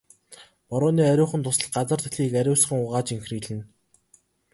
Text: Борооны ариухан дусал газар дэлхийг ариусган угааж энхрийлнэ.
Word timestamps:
Борооны 0.69 1.03
ариухан 1.11 1.41
дусал 1.45 1.67
газар 1.75 1.99
дэлхийг 2.03 2.33
ариусган 2.41 2.77
угааж 2.83 3.07
энхрийлнэ. 3.15 3.63